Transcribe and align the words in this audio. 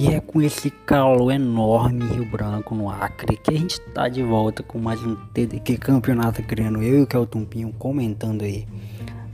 E 0.00 0.06
é 0.06 0.18
com 0.18 0.40
esse 0.40 0.70
calor 0.70 1.30
enorme 1.30 2.06
Rio 2.06 2.24
Branco 2.24 2.74
no 2.74 2.88
Acre 2.88 3.36
que 3.36 3.50
a 3.50 3.58
gente 3.58 3.78
tá 3.92 4.08
de 4.08 4.22
volta 4.22 4.62
com 4.62 4.78
mais 4.78 4.98
um 5.04 5.14
TDQ 5.14 5.76
Campeonato 5.76 6.42
criando 6.42 6.82
eu 6.82 7.00
e 7.00 7.02
o 7.02 7.06
Kelton 7.06 7.44
Pinho 7.44 7.70
comentando 7.74 8.40
aí 8.40 8.66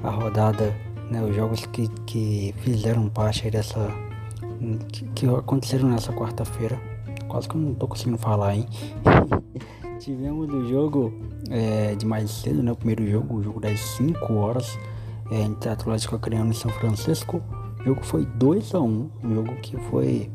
a 0.03 0.11
rodada, 0.11 0.75
né, 1.09 1.23
os 1.23 1.37
jogos 1.37 1.65
que, 1.67 1.87
que 2.05 2.53
fizeram 2.63 3.09
parte 3.09 3.49
dessa 3.49 3.79
que, 4.93 5.05
que 5.11 5.27
aconteceram 5.29 5.89
nessa 5.89 6.13
quarta-feira. 6.13 6.77
Quase 7.29 7.49
que 7.49 7.55
eu 7.55 7.61
não 7.61 7.73
tô 7.73 7.87
conseguindo 7.87 8.19
falar, 8.19 8.57
hein? 8.57 8.67
Tivemos 10.01 10.53
o 10.53 10.69
jogo 10.69 11.15
é, 11.49 11.95
de 11.95 12.05
mais 12.05 12.29
cedo, 12.29 12.61
né? 12.61 12.73
O 12.73 12.77
primeiro 12.77 13.09
jogo, 13.09 13.37
o 13.37 13.41
jogo 13.41 13.61
das 13.61 13.79
5 13.79 14.35
horas, 14.35 14.77
é, 15.31 15.43
entre 15.43 15.71
Atlético 15.71 16.17
Acreano 16.17 16.51
e 16.51 16.57
São 16.57 16.73
Francisco. 16.73 17.41
O 17.79 17.85
jogo 17.85 18.05
foi 18.05 18.27
2 18.27 18.75
a 18.75 18.81
1 18.81 18.85
um, 18.85 19.11
um 19.23 19.35
jogo 19.37 19.55
que 19.63 19.77
foi 19.77 20.29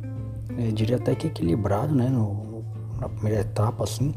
eu 0.58 0.72
diria 0.72 0.98
até 0.98 1.16
que 1.16 1.28
equilibrado, 1.28 1.94
né? 1.94 2.10
No, 2.10 2.64
na 3.00 3.10
primeira 3.10 3.42
etapa, 3.42 3.84
assim. 3.84 4.14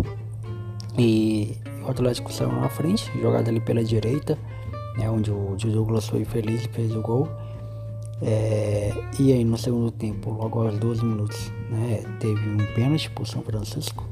E 0.99 1.57
o 1.85 1.91
Atlético 1.91 2.33
saiu 2.33 2.53
na 2.53 2.69
frente, 2.69 3.11
jogada 3.21 3.51
ali 3.51 3.61
pela 3.61 3.83
direita, 3.83 4.39
né? 4.97 5.11
Onde 5.11 5.31
o 5.31 5.57
Douglas 5.57 6.09
foi 6.09 6.25
feliz 6.25 6.65
e 6.65 6.69
fez 6.69 6.95
o 6.95 7.01
gol. 7.01 7.29
É, 8.23 8.93
e 9.19 9.33
aí 9.33 9.45
no 9.45 9.59
segundo 9.59 9.91
tempo, 9.91 10.31
logo 10.31 10.63
aos 10.63 10.79
12 10.79 11.05
minutos, 11.05 11.53
né? 11.71 12.03
Teve 12.21 12.49
um 12.49 12.75
pênalti 12.75 13.11
pro 13.11 13.27
São 13.27 13.43
Francisco. 13.43 14.05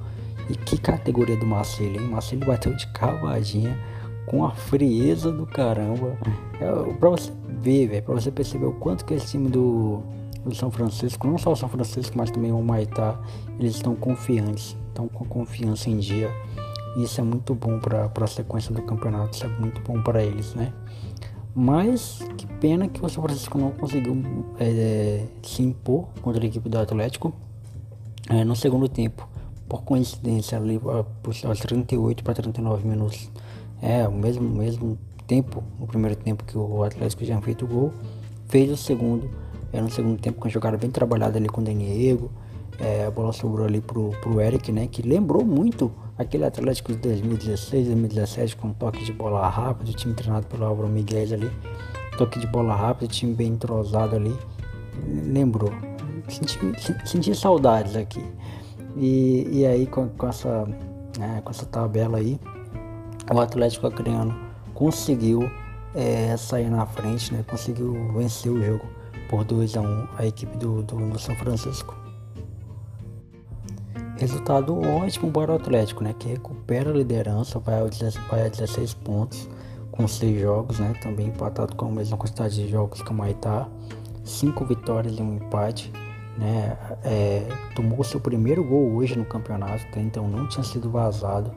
E 0.50 0.56
que 0.56 0.76
categoria 0.76 1.36
do 1.36 1.46
Marcelo, 1.46 2.00
hein? 2.00 2.08
Marcelo 2.08 2.44
bateu 2.44 2.74
de 2.74 2.86
cavadinha 2.88 3.78
com 4.26 4.44
a 4.44 4.50
frieza 4.50 5.30
do 5.30 5.46
caramba. 5.46 6.18
É, 6.60 6.92
pra 6.94 7.10
você 7.10 7.30
ver, 7.60 7.88
velho, 7.88 8.02
pra 8.02 8.14
você 8.14 8.30
perceber 8.30 8.66
o 8.66 8.72
quanto 8.72 9.04
que 9.04 9.14
esse 9.14 9.28
time 9.28 9.48
do 9.48 10.02
do 10.44 10.54
São 10.54 10.70
Francisco, 10.70 11.26
não 11.26 11.38
só 11.38 11.52
o 11.52 11.56
São 11.56 11.68
Francisco, 11.68 12.16
mas 12.16 12.30
também 12.30 12.52
o 12.52 12.62
Maitá, 12.62 13.18
eles 13.58 13.76
estão 13.76 13.94
confiantes, 13.94 14.76
estão 14.88 15.08
com 15.08 15.24
confiança 15.24 15.88
em 15.88 15.98
dia. 15.98 16.30
Isso 16.96 17.20
é 17.20 17.24
muito 17.24 17.54
bom 17.54 17.78
para 17.78 18.10
a 18.14 18.26
sequência 18.26 18.74
do 18.74 18.82
campeonato, 18.82 19.36
isso 19.36 19.46
é 19.46 19.48
muito 19.48 19.80
bom 19.82 20.02
para 20.02 20.22
eles, 20.22 20.54
né? 20.54 20.72
Mas 21.54 22.20
que 22.36 22.46
pena 22.46 22.88
que 22.88 23.04
o 23.04 23.08
São 23.08 23.22
Francisco 23.22 23.58
não 23.58 23.70
conseguiu 23.72 24.16
é, 24.58 25.26
se 25.42 25.62
impor 25.62 26.08
contra 26.20 26.42
a 26.42 26.46
equipe 26.46 26.68
do 26.68 26.78
Atlético 26.78 27.32
é, 28.28 28.44
no 28.44 28.56
segundo 28.56 28.88
tempo. 28.88 29.28
Por 29.68 29.82
coincidência, 29.84 30.58
ali 30.58 30.80
aos 31.44 31.60
38 31.60 32.22
para 32.22 32.34
39 32.34 32.86
minutos. 32.86 33.30
É, 33.80 34.06
o 34.06 34.12
mesmo, 34.12 34.48
mesmo 34.48 34.98
tempo, 35.26 35.62
o 35.80 35.86
primeiro 35.86 36.16
tempo 36.16 36.44
que 36.44 36.56
o 36.56 36.82
Atlético 36.82 37.24
já 37.24 37.40
feito 37.40 37.64
o 37.64 37.68
gol, 37.68 37.92
fez 38.48 38.70
o 38.70 38.76
segundo 38.76 39.30
era 39.72 39.84
um 39.84 39.88
segundo 39.88 40.20
tempo 40.20 40.38
com 40.38 40.44
uma 40.46 40.50
jogada 40.50 40.76
bem 40.76 40.90
trabalhada 40.90 41.38
ali 41.38 41.48
com 41.48 41.60
o 41.60 41.64
Daniego. 41.64 42.30
É, 42.78 43.06
a 43.06 43.10
bola 43.10 43.32
sobrou 43.32 43.66
ali 43.66 43.80
pro, 43.80 44.10
pro 44.20 44.40
Eric, 44.40 44.70
né? 44.70 44.86
Que 44.86 45.02
lembrou 45.02 45.44
muito 45.44 45.90
aquele 46.18 46.44
Atlético 46.44 46.92
de 46.92 46.98
2016, 46.98 47.86
2017, 47.86 48.56
com 48.56 48.72
toque 48.72 49.04
de 49.04 49.12
bola 49.12 49.48
rápido, 49.48 49.92
time 49.94 50.14
treinado 50.14 50.46
pelo 50.46 50.64
Álvaro 50.64 50.88
Miguel 50.88 51.32
ali. 51.32 51.50
Toque 52.18 52.38
de 52.38 52.46
bola 52.46 52.74
rápido, 52.74 53.08
time 53.08 53.34
bem 53.34 53.52
entrosado 53.52 54.16
ali. 54.16 54.36
Lembrou. 55.06 55.72
Senti, 56.28 56.58
senti 57.06 57.34
saudades 57.34 57.96
aqui. 57.96 58.24
E, 58.96 59.48
e 59.50 59.66
aí 59.66 59.86
com, 59.86 60.08
com 60.08 60.28
essa, 60.28 60.66
né, 61.18 61.40
com 61.42 61.50
essa 61.50 61.64
tabela 61.64 62.18
aí, 62.18 62.38
o 63.32 63.40
Atlético 63.40 63.86
Acreano 63.86 64.34
conseguiu 64.74 65.50
é, 65.94 66.36
sair 66.36 66.68
na 66.68 66.84
frente, 66.84 67.32
né? 67.32 67.44
Conseguiu 67.48 68.12
vencer 68.14 68.52
o 68.52 68.62
jogo 68.62 69.01
por 69.32 69.44
2 69.44 69.78
a 69.78 69.80
1 69.80 69.84
um, 69.86 70.08
a 70.18 70.26
equipe 70.26 70.58
do, 70.58 70.82
do, 70.82 71.18
São 71.18 71.34
Francisco. 71.36 71.96
Resultado 74.18 74.78
ótimo 74.78 75.32
para 75.32 75.52
o 75.52 75.56
Atlético, 75.56 76.04
né? 76.04 76.14
Que 76.18 76.28
recupera 76.28 76.90
a 76.90 76.92
liderança, 76.92 77.58
vai, 77.58 77.80
a 77.80 78.48
16 78.48 78.92
pontos 78.92 79.48
com 79.90 80.06
6 80.06 80.38
jogos, 80.38 80.78
né? 80.78 80.92
Também 81.02 81.28
empatado 81.28 81.74
com 81.74 81.86
a 81.86 81.90
mesma 81.90 82.18
quantidade 82.18 82.56
de 82.56 82.68
jogos 82.68 83.00
que 83.00 83.10
o 83.10 83.14
Maitá. 83.14 83.66
5 84.22 84.66
vitórias 84.66 85.18
e 85.18 85.22
um 85.22 85.36
empate. 85.36 85.90
Né? 86.36 86.76
É, 87.02 87.48
tomou 87.74 88.04
seu 88.04 88.20
primeiro 88.20 88.62
gol 88.62 88.92
hoje 88.96 89.16
no 89.16 89.24
campeonato, 89.24 89.82
tá? 89.92 90.00
então 90.00 90.28
não 90.28 90.46
tinha 90.46 90.62
sido 90.62 90.90
vazado. 90.90 91.50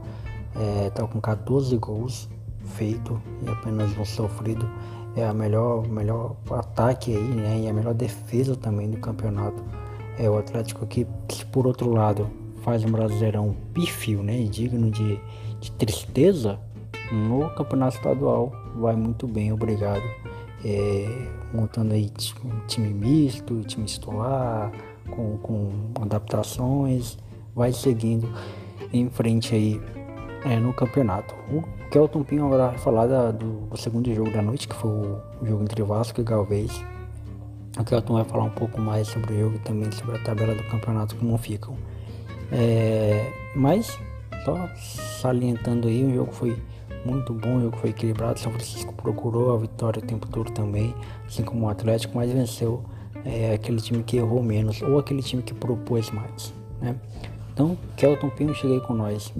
É, 0.55 0.89
tá 0.91 1.05
com 1.05 1.19
14 1.19 1.75
gols 1.78 2.29
feito 2.63 3.22
e 3.45 3.49
apenas 3.49 3.97
um 3.97 4.05
sofrido 4.05 4.66
é 5.15 5.25
a 5.25 5.33
melhor, 5.33 5.87
melhor 5.87 6.35
ataque 6.51 7.15
aí, 7.15 7.23
né? 7.23 7.61
E 7.61 7.67
a 7.69 7.73
melhor 7.73 7.93
defesa 7.93 8.55
também 8.55 8.89
do 8.89 8.97
campeonato. 8.97 9.63
É 10.17 10.29
o 10.29 10.37
Atlético 10.37 10.85
que, 10.85 11.05
por 11.51 11.67
outro 11.67 11.91
lado, 11.91 12.29
faz 12.63 12.83
um 12.83 12.91
brasileirão 12.91 13.55
pífio, 13.73 14.21
né? 14.21 14.43
Digno 14.43 14.89
de, 14.91 15.19
de 15.59 15.71
tristeza. 15.71 16.59
No 17.11 17.49
campeonato 17.51 17.97
estadual 17.97 18.51
vai 18.75 18.95
muito 18.95 19.27
bem, 19.27 19.53
obrigado. 19.53 20.03
É, 20.63 21.27
montando 21.53 21.93
aí 21.93 22.11
time 22.67 22.93
misto, 22.93 23.61
time 23.61 23.85
titular, 23.85 24.71
com, 25.09 25.37
com 25.37 25.71
adaptações, 26.01 27.17
vai 27.55 27.71
seguindo 27.71 28.27
em 28.91 29.09
frente 29.09 29.53
aí 29.53 29.79
é, 30.45 30.59
no 30.59 30.73
campeonato. 30.73 31.35
O 31.51 31.61
Kelton 31.91 32.23
Pinho 32.23 32.46
agora 32.46 32.69
vai 32.69 32.78
falar 32.78 33.07
da, 33.07 33.31
do, 33.31 33.68
do, 33.68 33.78
segundo 33.78 34.13
jogo 34.13 34.31
da 34.31 34.41
noite, 34.41 34.68
que 34.68 34.75
foi 34.75 34.90
o, 34.90 35.22
o 35.41 35.46
jogo 35.46 35.63
entre 35.63 35.81
Vasco 35.84 36.22
e 36.22 36.23
Galvez. 36.23 36.84
O 37.78 37.84
Kelton 37.84 38.13
vai 38.13 38.23
falar 38.23 38.44
um 38.46 38.51
pouco 38.51 38.79
mais 38.79 39.07
sobre 39.07 39.34
o 39.34 39.40
jogo 39.40 39.56
e 39.56 39.59
também 39.59 39.91
sobre 39.91 40.16
a 40.16 40.23
tabela 40.23 40.56
do 40.56 40.63
campeonato, 40.63 41.16
como 41.16 41.38
ficam. 41.38 41.75
É, 42.51 43.31
mas, 43.56 44.00
só 44.44 44.69
salientando 45.22 45.88
aí, 45.88 46.03
o 46.03 46.13
jogo 46.13 46.31
foi 46.31 46.57
muito 47.06 47.34
bom, 47.34 47.57
o 47.57 47.62
jogo 47.62 47.78
foi 47.78 47.91
equilibrado. 47.91 48.40
São 48.40 48.52
Francisco 48.52 48.94
procurou 48.94 49.53
a 49.53 49.57
vitória 49.57 50.02
o 50.02 50.06
tempo 50.06 50.28
todo 50.28 50.52
também, 50.52 50.94
assim 51.25 51.44
como 51.44 51.66
o 51.66 51.69
Atlético, 51.69 52.16
mas 52.16 52.31
venceu 52.31 52.84
é, 53.23 53.53
aquele 53.53 53.81
time 53.81 54.03
que 54.03 54.17
errou 54.17 54.41
menos 54.41 54.81
ou 54.81 55.00
aquele 55.00 55.22
time 55.22 55.41
que 55.41 55.53
propôs 55.53 56.09
mais. 56.12 56.53
Né? 56.81 56.96
Então, 57.53 57.78
Kelton 57.96 58.29
Pinho, 58.29 58.53
cheguei 58.53 58.79
com 58.81 58.94
nós. 58.94 59.34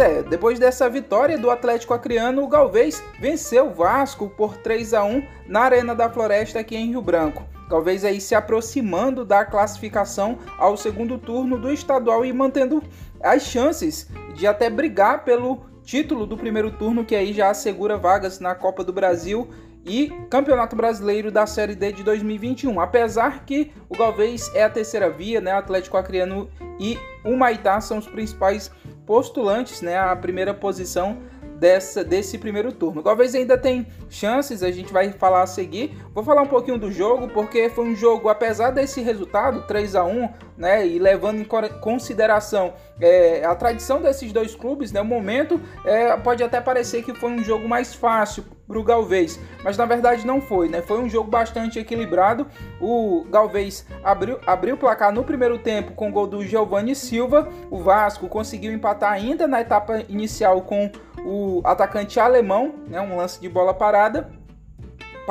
É, 0.00 0.22
depois 0.22 0.58
dessa 0.58 0.88
vitória 0.88 1.36
do 1.36 1.50
Atlético 1.50 1.92
Acreano, 1.92 2.42
o 2.42 2.48
Galvez 2.48 3.02
venceu 3.20 3.68
o 3.68 3.74
Vasco 3.74 4.30
por 4.30 4.56
3 4.56 4.94
a 4.94 5.04
1 5.04 5.22
na 5.46 5.60
Arena 5.60 5.94
da 5.94 6.08
Floresta 6.08 6.58
aqui 6.58 6.74
em 6.74 6.88
Rio 6.88 7.02
Branco. 7.02 7.44
Talvez 7.68 8.04
aí 8.04 8.20
se 8.20 8.34
aproximando 8.34 9.24
da 9.24 9.44
classificação 9.44 10.38
ao 10.58 10.76
segundo 10.76 11.18
turno 11.18 11.58
do 11.58 11.70
estadual 11.70 12.24
e 12.24 12.32
mantendo 12.32 12.82
as 13.22 13.42
chances 13.42 14.08
de 14.34 14.46
até 14.46 14.70
brigar 14.70 15.22
pelo 15.24 15.60
título 15.84 16.26
do 16.26 16.36
primeiro 16.36 16.70
turno, 16.70 17.04
que 17.04 17.14
aí 17.14 17.32
já 17.32 17.50
assegura 17.50 17.96
vagas 17.96 18.40
na 18.40 18.54
Copa 18.54 18.82
do 18.82 18.92
Brasil 18.92 19.48
e 19.84 20.08
Campeonato 20.28 20.76
Brasileiro 20.76 21.30
da 21.30 21.46
Série 21.46 21.74
D 21.74 21.92
de 21.92 22.02
2021. 22.02 22.80
Apesar 22.80 23.44
que 23.44 23.72
o 23.88 23.96
Galvez 23.96 24.50
é 24.54 24.62
a 24.62 24.70
terceira 24.70 25.10
via, 25.10 25.40
né? 25.40 25.52
Atlético 25.52 25.96
Acreano 25.96 26.50
e 26.78 26.98
o 27.24 27.36
Maitá 27.36 27.80
são 27.80 27.98
os 27.98 28.06
principais 28.06 28.70
postulantes, 29.10 29.82
né? 29.82 29.98
A 29.98 30.14
primeira 30.14 30.54
posição 30.54 31.18
dessa, 31.58 32.04
desse 32.04 32.38
primeiro 32.38 32.70
turno. 32.70 33.02
Talvez 33.02 33.34
ainda 33.34 33.58
tem 33.58 33.84
chances, 34.08 34.62
a 34.62 34.70
gente 34.70 34.92
vai 34.92 35.10
falar 35.10 35.42
a 35.42 35.48
seguir. 35.48 35.98
Vou 36.14 36.22
falar 36.22 36.42
um 36.42 36.46
pouquinho 36.46 36.78
do 36.78 36.92
jogo, 36.92 37.26
porque 37.26 37.68
foi 37.70 37.86
um 37.86 37.96
jogo, 37.96 38.28
apesar 38.28 38.70
desse 38.70 39.00
resultado, 39.00 39.62
3 39.66 39.96
a 39.96 40.04
1 40.04 40.28
né, 40.56 40.86
e 40.86 41.00
levando 41.00 41.40
em 41.40 41.44
consideração 41.80 42.72
é, 43.00 43.44
a 43.44 43.52
tradição 43.56 44.00
desses 44.00 44.32
dois 44.32 44.54
clubes, 44.54 44.92
né, 44.92 45.00
o 45.00 45.04
momento 45.04 45.60
é, 45.84 46.16
pode 46.16 46.44
até 46.44 46.60
parecer 46.60 47.02
que 47.02 47.12
foi 47.12 47.32
um 47.32 47.42
jogo 47.42 47.68
mais 47.68 47.92
fácil 47.92 48.44
para 48.70 48.78
o 48.78 48.84
Galvez, 48.84 49.40
mas 49.64 49.76
na 49.76 49.84
verdade 49.84 50.24
não 50.24 50.40
foi, 50.40 50.68
né? 50.68 50.80
Foi 50.80 51.00
um 51.00 51.08
jogo 51.08 51.28
bastante 51.28 51.80
equilibrado. 51.80 52.46
O 52.80 53.26
Galvez 53.28 53.84
abriu, 54.04 54.38
abriu 54.46 54.76
o 54.76 54.78
placar 54.78 55.12
no 55.12 55.24
primeiro 55.24 55.58
tempo 55.58 55.92
com 55.92 56.08
o 56.08 56.12
gol 56.12 56.28
do 56.28 56.46
Giovanni 56.46 56.94
Silva. 56.94 57.48
O 57.68 57.78
Vasco 57.78 58.28
conseguiu 58.28 58.72
empatar 58.72 59.10
ainda 59.10 59.48
na 59.48 59.60
etapa 59.60 60.04
inicial 60.08 60.62
com 60.62 60.88
o 61.24 61.60
atacante 61.64 62.20
alemão, 62.20 62.76
né, 62.86 63.00
um 63.00 63.16
lance 63.16 63.40
de 63.40 63.48
bola 63.48 63.74
parada. 63.74 64.30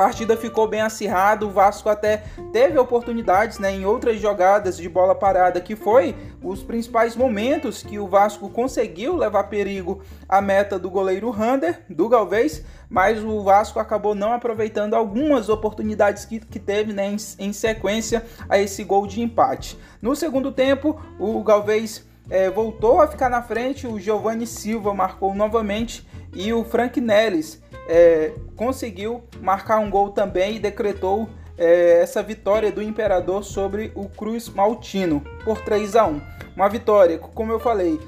Partida 0.00 0.34
ficou 0.34 0.66
bem 0.66 0.80
acirrada, 0.80 1.44
o 1.44 1.50
Vasco 1.50 1.86
até 1.90 2.24
teve 2.54 2.78
oportunidades 2.78 3.58
né, 3.58 3.70
em 3.70 3.84
outras 3.84 4.18
jogadas 4.18 4.78
de 4.78 4.88
bola 4.88 5.14
parada, 5.14 5.60
que 5.60 5.76
foi 5.76 6.16
os 6.42 6.62
principais 6.62 7.14
momentos 7.14 7.82
que 7.82 7.98
o 7.98 8.08
Vasco 8.08 8.48
conseguiu 8.48 9.14
levar 9.14 9.44
perigo 9.50 10.00
à 10.26 10.40
meta 10.40 10.78
do 10.78 10.88
goleiro 10.88 11.28
Rander, 11.28 11.82
do 11.86 12.08
Galvez, 12.08 12.64
mas 12.88 13.22
o 13.22 13.42
Vasco 13.42 13.78
acabou 13.78 14.14
não 14.14 14.32
aproveitando 14.32 14.94
algumas 14.94 15.50
oportunidades 15.50 16.24
que, 16.24 16.40
que 16.40 16.58
teve 16.58 16.94
né, 16.94 17.06
em, 17.06 17.16
em 17.38 17.52
sequência 17.52 18.24
a 18.48 18.58
esse 18.58 18.82
gol 18.82 19.06
de 19.06 19.20
empate. 19.20 19.78
No 20.00 20.16
segundo 20.16 20.50
tempo, 20.50 20.98
o 21.18 21.44
Galvez 21.44 22.06
é, 22.30 22.48
voltou 22.48 23.02
a 23.02 23.06
ficar 23.06 23.28
na 23.28 23.42
frente, 23.42 23.86
o 23.86 24.00
Giovanni 24.00 24.46
Silva 24.46 24.94
marcou 24.94 25.34
novamente 25.34 26.08
e 26.32 26.54
o 26.54 26.64
Frank 26.64 26.98
Neles 27.02 27.60
é, 27.92 28.32
conseguiu 28.54 29.24
marcar 29.40 29.78
um 29.78 29.90
gol 29.90 30.10
também 30.10 30.54
e 30.54 30.58
decretou 30.60 31.28
é, 31.58 32.00
essa 32.00 32.22
vitória 32.22 32.70
do 32.70 32.80
Imperador 32.80 33.42
sobre 33.42 33.90
o 33.96 34.08
Cruz 34.08 34.48
Maltino 34.48 35.24
por 35.44 35.60
3 35.60 35.96
a 35.96 36.06
1. 36.06 36.20
Uma 36.54 36.68
vitória, 36.68 37.18
como 37.18 37.50
eu 37.50 37.58
falei, 37.58 37.98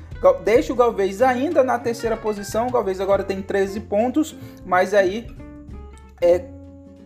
deixa 0.45 0.73
o 0.73 0.77
Galvez 0.77 1.21
ainda 1.21 1.65
na 1.65 1.81
terceira 1.81 2.17
posição. 2.17 2.69
O 2.69 2.71
Galvez 2.71 3.01
agora 3.01 3.25
tem 3.25 3.43
13 3.43 3.81
pontos, 3.81 4.37
mas 4.65 4.95
aí 4.95 5.27
é, 6.21 6.45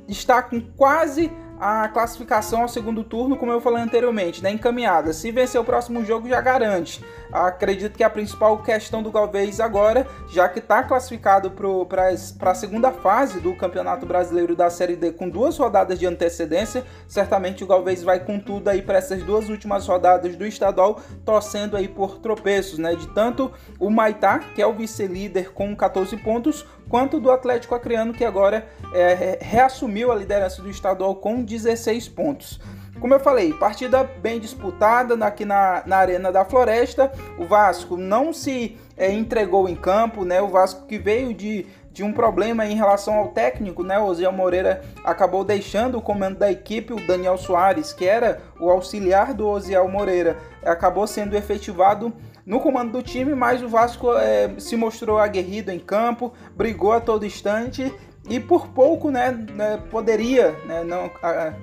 está 0.07 0.43
com 0.43 0.61
quase 0.61 1.33
a 1.59 1.89
classificação 1.89 2.63
ao 2.63 2.69
segundo 2.69 3.03
turno, 3.03 3.37
como 3.37 3.53
eu 3.53 3.61
falei 3.61 3.83
anteriormente, 3.83 4.43
né, 4.43 4.51
encaminhada. 4.51 5.13
Se 5.13 5.31
vencer 5.31 5.61
o 5.61 5.65
próximo 5.65 6.05
jogo, 6.05 6.29
já 6.29 6.41
garante. 6.41 7.05
Acredito 7.33 7.97
que 7.97 8.05
a 8.05 8.11
principal 8.11 8.59
questão 8.63 9.03
do 9.03 9.11
Galvez 9.11 9.59
agora, 9.61 10.07
já 10.29 10.49
que 10.49 10.59
está 10.59 10.83
classificado 10.83 11.51
para 11.51 12.51
a 12.51 12.55
segunda 12.55 12.93
fase 12.93 13.41
do 13.41 13.55
Campeonato 13.55 14.07
Brasileiro 14.07 14.55
da 14.55 14.71
Série 14.71 14.97
D 14.97 15.13
com 15.13 15.29
duas 15.29 15.59
rodadas 15.59 15.99
de 15.99 16.07
antecedência, 16.07 16.85
certamente 17.09 17.65
o 17.65 17.67
Galvez 17.67 18.03
vai 18.03 18.21
com 18.21 18.39
tudo 18.39 18.69
aí 18.69 18.81
para 18.81 18.99
essas 18.99 19.23
duas 19.23 19.49
últimas 19.49 19.87
rodadas 19.87 20.37
do 20.37 20.47
estadual, 20.47 21.01
torcendo 21.25 21.77
aí 21.77 21.89
por 21.89 22.19
tropeços, 22.19 22.79
né? 22.79 22.95
De 22.95 23.09
tanto 23.09 23.51
o 23.79 23.91
Maitá, 23.91 24.39
que 24.55 24.63
é 24.63 24.67
o 24.67 24.73
vice-líder 24.73 25.53
com 25.53 25.75
14 25.75 26.17
pontos, 26.19 26.67
quanto 26.89 27.21
do 27.21 27.31
Atlético 27.31 27.75
Acreano, 27.75 28.13
que 28.13 28.25
agora 28.25 28.67
é, 28.93 29.39
reassumiu 29.41 30.13
a 30.13 30.15
liderança 30.15 30.63
do 30.63 30.71
estadual 30.71 31.15
com 31.17 31.43
16 31.43 32.09
pontos. 32.09 32.61
Como 33.01 33.13
eu 33.13 33.21
falei, 33.21 33.53
partida 33.53 34.05
bem 34.05 34.41
disputada 34.41 35.15
aqui 35.25 35.45
na, 35.45 35.83
na 35.87 35.99
Arena 35.99 36.33
da 36.33 36.45
Floresta. 36.45 37.13
O 37.39 37.45
Vasco 37.45 37.97
não 37.97 38.33
se 38.33 38.79
é, 38.97 39.13
entregou 39.13 39.69
em 39.69 39.77
campo, 39.77 40.25
né? 40.25 40.41
O 40.41 40.49
Vasco 40.49 40.87
que 40.87 40.99
veio 40.99 41.35
de, 41.35 41.67
de 41.93 42.03
um 42.03 42.11
problema 42.11 42.67
em 42.67 42.75
relação 42.75 43.15
ao 43.15 43.29
técnico, 43.29 43.83
né? 43.83 43.99
O 43.99 44.07
Osiel 44.07 44.33
Moreira 44.33 44.83
acabou 45.05 45.45
deixando 45.45 45.99
o 45.99 46.03
comando 46.03 46.39
da 46.39 46.51
equipe, 46.51 46.95
o 46.95 47.07
Daniel 47.07 47.37
Soares, 47.37 47.93
que 47.93 48.07
era 48.07 48.41
o 48.59 48.71
auxiliar 48.71 49.35
do 49.35 49.47
Osiel 49.47 49.87
Moreira, 49.89 50.39
acabou 50.65 51.07
sendo 51.07 51.37
efetivado 51.37 52.13
no 52.47 52.61
comando 52.61 52.93
do 52.93 53.03
time, 53.03 53.35
mas 53.35 53.61
o 53.61 53.69
Vasco 53.69 54.13
é, 54.13 54.55
se 54.59 54.77
mostrou 54.77 55.19
aguerrido 55.19 55.73
em 55.73 55.81
campo, 55.81 56.33
brigou 56.55 56.93
a 56.93 57.01
todo 57.01 57.27
instante 57.27 57.93
e 58.29 58.39
por 58.39 58.69
pouco, 58.69 59.11
né, 59.11 59.33
né 59.53 59.83
poderia, 59.91 60.53
né, 60.65 60.85
não, 60.85 61.11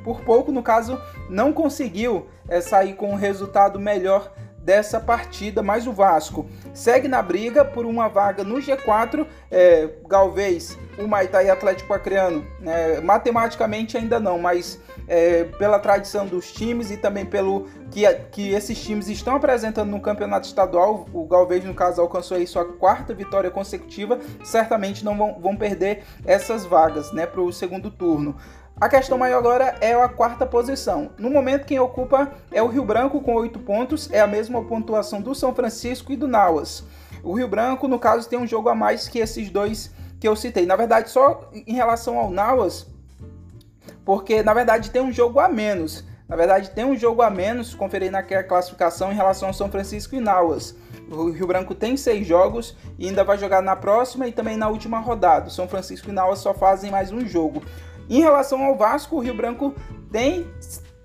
por 0.03 0.21
pouco, 0.21 0.51
no 0.51 0.62
caso, 0.62 1.00
não 1.30 1.53
conseguiu 1.53 2.27
é, 2.50 2.59
sair 2.59 2.94
com 2.94 3.12
um 3.12 3.15
resultado 3.15 3.80
melhor 3.80 4.31
dessa 4.63 5.00
partida, 5.00 5.62
mas 5.62 5.86
o 5.86 5.92
Vasco 5.92 6.48
segue 6.74 7.07
na 7.07 7.21
briga 7.21 7.65
por 7.65 7.86
uma 7.86 8.07
vaga 8.07 8.44
no 8.44 8.56
G4. 8.56 9.27
É, 9.51 9.89
Galvez, 10.07 10.77
o 10.98 11.07
Maitá 11.07 11.44
e 11.44 11.50
Atlético 11.50 11.94
Acreano, 11.94 12.45
né, 12.60 13.01
matematicamente 13.01 13.98
ainda 13.98 14.19
não, 14.19 14.39
mas 14.39 14.80
é, 15.07 15.44
pela 15.44 15.80
tradição 15.80 16.25
dos 16.25 16.51
times 16.51 16.92
e 16.92 16.98
também 16.98 17.25
pelo 17.25 17.68
que, 17.92 18.12
que 18.31 18.51
esses 18.51 18.81
times 18.81 19.10
estão 19.10 19.36
apresentando 19.36 19.89
no 19.89 20.00
campeonato 20.00 20.48
estadual, 20.48 21.06
o 21.13 21.25
Galvez, 21.25 21.63
no 21.65 21.74
caso, 21.74 22.01
alcançou 22.01 22.38
aí 22.38 22.48
sua 22.48 22.65
quarta 22.65 23.13
vitória 23.13 23.51
consecutiva, 23.51 24.19
certamente 24.44 25.04
não 25.04 25.18
vão, 25.18 25.39
vão 25.39 25.56
perder 25.57 26.04
essas 26.25 26.65
vagas 26.65 27.12
né, 27.12 27.25
para 27.25 27.42
o 27.42 27.51
segundo 27.51 27.92
turno. 27.92 28.36
A 28.80 28.90
questão 28.90 29.18
maior 29.18 29.38
agora 29.38 29.75
é 29.80 29.94
a 29.94 30.10
quarta 30.10 30.46
posição. 30.46 31.12
No 31.18 31.30
momento, 31.30 31.66
quem 31.66 31.80
ocupa 31.80 32.34
é 32.52 32.62
o 32.62 32.68
Rio 32.68 32.84
Branco 32.84 33.22
com 33.22 33.36
8 33.36 33.60
pontos, 33.60 34.10
é 34.12 34.20
a 34.20 34.28
mesma 34.28 34.64
pontuação 34.64 35.22
do 35.22 35.36
São 35.36 35.54
Francisco 35.54 36.12
e 36.12 36.18
do 36.18 36.28
Nauas. 36.28 36.84
O 37.24 37.34
Rio 37.34 37.48
Branco, 37.48 37.88
no 37.88 38.00
caso, 38.00 38.28
tem 38.28 38.38
um 38.38 38.48
jogo 38.48 38.70
a 38.70 38.75
mais 38.75 39.08
que 39.08 39.20
esses 39.20 39.50
dois 39.50 39.92
que 40.20 40.28
eu 40.28 40.36
citei. 40.36 40.66
Na 40.66 40.75
verdade, 40.75 41.10
só 41.10 41.50
em 41.54 41.74
relação 41.74 42.18
ao 42.18 42.30
Nauas, 42.30 42.88
porque 44.04 44.42
na 44.42 44.54
verdade 44.54 44.90
tem 44.90 45.02
um 45.02 45.12
jogo 45.12 45.40
a 45.40 45.48
menos. 45.48 46.04
Na 46.28 46.36
verdade, 46.36 46.72
tem 46.72 46.84
um 46.84 46.96
jogo 46.96 47.22
a 47.22 47.30
menos, 47.30 47.75
conferir 47.75 48.12
naquela 48.12 48.44
classificação 48.44 49.12
em 49.12 49.16
relação 49.16 49.50
ao 49.50 49.54
São 49.54 49.70
Francisco 49.70 50.16
e 50.16 50.20
Nauas. 50.20 50.75
O 51.12 51.30
Rio 51.30 51.46
Branco 51.46 51.75
tem 51.75 51.96
seis 51.96 52.25
jogos 52.25 52.75
e 52.98 53.08
ainda 53.08 53.24
vai 53.24 53.38
jogar 53.38 53.62
na 53.62 53.75
próxima 53.75 54.28
e 54.28 54.31
também 54.31 54.58
na 54.58 54.68
última 54.68 55.00
rodada. 55.00 55.48
O 55.48 55.52
São 55.52 55.68
Francisco 55.68 56.10
e 56.10 56.14
Nauas 56.14 56.40
só 56.40 56.54
fazem 56.54 56.90
mais 56.90 57.12
um 57.12 57.25
jogo. 57.25 57.62
Em 58.09 58.21
relação 58.21 58.63
ao 58.63 58.75
Vasco, 58.75 59.17
o 59.17 59.19
Rio 59.19 59.33
Branco 59.33 59.73
tem 60.11 60.47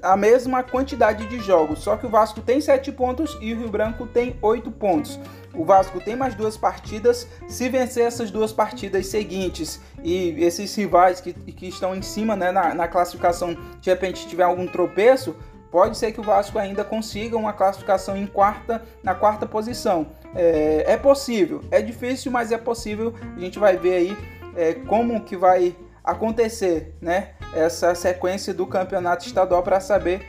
a 0.02 0.16
mesma 0.16 0.62
quantidade 0.62 1.26
de 1.26 1.40
jogos, 1.40 1.80
só 1.80 1.96
que 1.96 2.06
o 2.06 2.08
Vasco 2.08 2.40
tem 2.40 2.60
7 2.60 2.92
pontos 2.92 3.36
e 3.40 3.52
o 3.52 3.58
Rio 3.58 3.68
Branco 3.68 4.06
tem 4.06 4.36
8 4.40 4.70
pontos. 4.70 5.18
O 5.54 5.64
Vasco 5.64 6.00
tem 6.00 6.14
mais 6.14 6.34
duas 6.34 6.56
partidas. 6.56 7.26
Se 7.48 7.68
vencer 7.68 8.06
essas 8.06 8.30
duas 8.30 8.52
partidas 8.52 9.06
seguintes 9.06 9.80
e 10.04 10.36
esses 10.44 10.74
rivais 10.74 11.20
que, 11.20 11.32
que 11.32 11.66
estão 11.66 11.96
em 11.96 12.02
cima 12.02 12.36
né, 12.36 12.52
na, 12.52 12.74
na 12.74 12.86
classificação 12.86 13.56
de 13.80 13.90
repente 13.90 14.28
tiver 14.28 14.44
algum 14.44 14.66
tropeço, 14.66 15.34
pode 15.70 15.96
ser 15.98 16.12
que 16.12 16.20
o 16.20 16.22
Vasco 16.22 16.58
ainda 16.58 16.84
consiga 16.84 17.36
uma 17.36 17.52
classificação 17.52 18.16
em 18.16 18.26
quarta, 18.26 18.82
na 19.02 19.14
quarta 19.14 19.46
posição. 19.46 20.06
É, 20.34 20.84
é 20.86 20.96
possível, 20.96 21.62
é 21.70 21.82
difícil, 21.82 22.30
mas 22.30 22.52
é 22.52 22.58
possível. 22.58 23.12
A 23.36 23.40
gente 23.40 23.58
vai 23.58 23.76
ver 23.76 23.94
aí 23.94 24.18
é, 24.54 24.74
como 24.74 25.24
que 25.24 25.36
vai 25.36 25.74
acontecer, 26.08 26.94
né? 27.00 27.30
Essa 27.54 27.94
sequência 27.94 28.54
do 28.54 28.66
campeonato 28.66 29.26
estadual 29.26 29.62
para 29.62 29.78
saber 29.78 30.26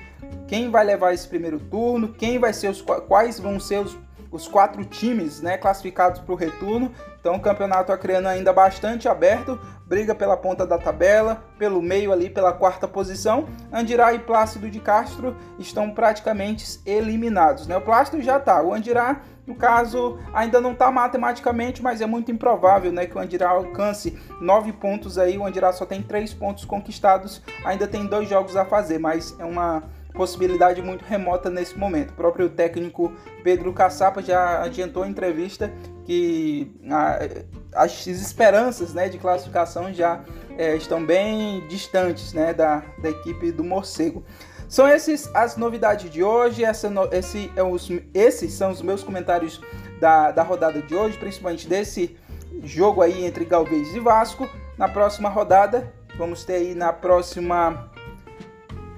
quem 0.48 0.70
vai 0.70 0.84
levar 0.84 1.14
esse 1.14 1.28
primeiro 1.28 1.60
turno, 1.60 2.14
quem 2.14 2.38
vai 2.38 2.52
ser 2.52 2.70
os 2.70 2.82
quais 2.82 3.40
vão 3.40 3.60
ser 3.60 3.80
os, 3.80 3.98
os 4.32 4.48
quatro 4.48 4.84
times, 4.86 5.42
né, 5.42 5.58
classificados 5.58 6.20
para 6.22 6.34
o 6.34 6.38
retorno. 6.38 6.92
Então 7.20 7.36
o 7.36 7.40
campeonato 7.40 7.92
acreano 7.92 8.28
ainda 8.28 8.54
bastante 8.54 9.08
aberto, 9.08 9.60
briga 9.86 10.16
pela 10.16 10.38
ponta 10.38 10.66
da 10.66 10.78
tabela, 10.78 11.44
pelo 11.58 11.82
meio 11.82 12.12
ali, 12.12 12.30
pela 12.30 12.54
quarta 12.54 12.88
posição. 12.88 13.48
Andirá 13.72 14.14
e 14.14 14.20
Plácido 14.20 14.70
de 14.70 14.80
Castro 14.80 15.36
estão 15.58 15.92
praticamente 15.92 16.80
eliminados, 16.86 17.68
né? 17.68 17.76
O 17.76 17.82
Plácido 17.82 18.22
já 18.22 18.38
está, 18.38 18.62
o 18.62 18.74
Andirá 18.74 19.22
no 19.50 19.56
caso, 19.56 20.20
ainda 20.32 20.62
não 20.62 20.74
está 20.74 20.92
matematicamente, 20.92 21.82
mas 21.82 22.02
é 22.02 22.06
muito 22.06 22.32
improvável 22.32 22.92
né, 22.92 23.08
que 23.08 23.18
o 23.18 23.20
Andirá 23.20 23.50
alcance 23.50 24.16
nove 24.40 24.72
pontos 24.72 25.18
aí. 25.18 25.40
O 25.40 25.44
Andirá 25.44 25.74
só 25.74 25.88
tem 25.88 26.04
três 26.04 26.32
pontos 26.32 26.66
conquistados, 26.66 27.42
ainda 27.66 27.88
tem 27.88 28.06
dois 28.06 28.30
jogos 28.30 28.56
a 28.56 28.64
fazer, 28.64 29.00
mas 29.00 29.36
é 29.40 29.44
uma 29.44 29.82
possibilidade 30.14 30.82
muito 30.82 31.04
remota 31.04 31.50
nesse 31.50 31.78
momento. 31.78 32.12
O 32.12 32.14
próprio 32.14 32.50
técnico 32.50 33.14
Pedro 33.44 33.72
Caçapa 33.74 34.22
já 34.22 34.64
adiantou 34.64 35.06
em 35.06 35.10
entrevista 35.10 35.72
que 36.06 36.72
a, 36.90 37.20
as 37.84 38.08
esperanças 38.08 38.94
né, 38.94 39.08
de 39.08 39.18
classificação 39.18 39.94
já 39.94 40.24
é, 40.58 40.76
estão 40.76 41.06
bem 41.06 41.66
distantes 41.68 42.34
né, 42.34 42.54
da, 42.54 42.84
da 43.02 43.10
equipe 43.10 43.52
do 43.52 43.64
Morcego. 43.64 44.24
São 44.68 44.88
esses 44.88 45.30
as 45.34 45.58
novidades 45.58 46.12
de 46.12 46.24
hoje. 46.24 46.64
Essa, 46.64 46.92
esse 47.12 47.52
é 47.56 47.64
os, 47.64 47.90
esses 48.14 48.54
são 48.54 48.72
os 48.72 48.82
meus 48.82 49.04
comentários 49.04 49.60
da, 50.00 50.32
da 50.32 50.44
rodada 50.44 50.82
de 50.82 50.96
hoje, 50.96 51.18
principalmente 51.18 51.68
desse 51.68 52.16
jogo 52.64 53.02
aí 53.02 53.26
entre 53.26 53.46
Galvez 53.46 53.96
e 53.96 54.00
Vasco. 54.00 54.48
Na 54.78 54.88
próxima 54.88 55.28
rodada, 55.28 55.92
vamos 56.18 56.44
ter 56.44 56.54
aí 56.54 56.76
na 56.76 56.94
próxima. 56.94 57.92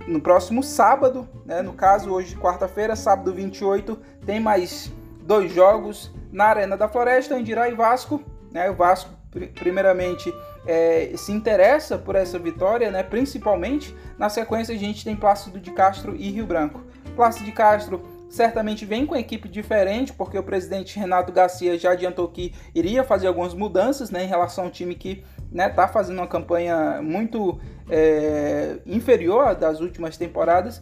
No 0.08 0.20
próximo 0.20 0.64
sábado, 0.64 1.28
né? 1.46 1.62
no 1.62 1.74
caso, 1.74 2.12
hoje, 2.12 2.36
quarta-feira, 2.36 2.96
sábado 2.96 3.34
28, 3.34 3.98
tem 4.26 4.40
mais 4.40 4.92
dois 5.24 5.54
jogos 5.54 6.12
na 6.32 6.46
Arena 6.46 6.76
da 6.76 6.88
Floresta, 6.88 7.36
Andirá 7.36 7.70
e 7.70 7.74
Vasco. 7.74 8.22
Né? 8.52 8.70
O 8.70 8.76
Vasco, 8.76 9.12
primeiramente, 9.56 10.34
é, 10.66 11.12
se 11.16 11.32
interessa 11.32 11.98
por 11.98 12.16
essa 12.16 12.40
vitória, 12.40 12.90
né? 12.90 13.04
principalmente. 13.04 13.96
Na 14.18 14.30
sequência, 14.30 14.76
a 14.76 14.78
gente 14.78 15.04
tem 15.04 15.16
Plácido 15.16 15.60
de 15.60 15.72
Castro 15.72 16.16
e 16.16 16.30
Rio 16.30 16.46
Branco. 16.46 16.82
Plácido 17.16 17.46
de 17.46 17.52
Castro 17.52 18.02
certamente 18.32 18.86
vem 18.86 19.06
com 19.06 19.16
equipe 19.16 19.50
diferente, 19.50 20.14
porque 20.14 20.38
o 20.38 20.44
presidente 20.44 20.98
Renato 20.98 21.34
Garcia 21.34 21.78
já 21.78 21.92
adiantou 21.92 22.30
que 22.30 22.54
iria 22.74 23.04
fazer 23.04 23.28
algumas 23.28 23.54
mudanças 23.54 24.10
né, 24.10 24.24
em 24.24 24.28
relação 24.28 24.64
ao 24.64 24.72
time 24.72 24.96
que 24.96 25.24
né, 25.52 25.70
tá 25.70 25.88
fazendo 25.88 26.20
uma 26.20 26.28
campanha 26.28 27.02
muito 27.02 27.60
é, 27.90 28.78
inferior 28.86 29.56
das 29.56 29.82
últimas 29.82 30.18
temporadas. 30.18 30.82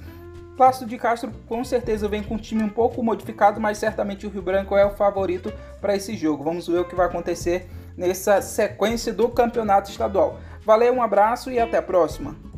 Plácido 0.55 0.89
de 0.89 0.97
Castro 0.97 1.31
com 1.47 1.63
certeza 1.63 2.07
vem 2.07 2.21
com 2.21 2.35
um 2.35 2.37
time 2.37 2.61
um 2.61 2.69
pouco 2.69 3.01
modificado, 3.01 3.59
mas 3.61 3.77
certamente 3.77 4.27
o 4.27 4.29
Rio 4.29 4.41
Branco 4.41 4.75
é 4.75 4.85
o 4.85 4.91
favorito 4.91 5.51
para 5.79 5.95
esse 5.95 6.15
jogo. 6.15 6.43
Vamos 6.43 6.67
ver 6.67 6.79
o 6.79 6.85
que 6.85 6.95
vai 6.95 7.05
acontecer 7.05 7.69
nessa 7.97 8.41
sequência 8.41 9.13
do 9.13 9.29
campeonato 9.29 9.89
estadual. 9.89 10.37
Valeu, 10.65 10.93
um 10.93 11.01
abraço 11.01 11.49
e 11.49 11.59
até 11.59 11.77
a 11.77 11.81
próxima. 11.81 12.48